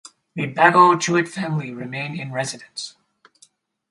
[0.33, 2.95] The Bagot Jewitt family remain in residence.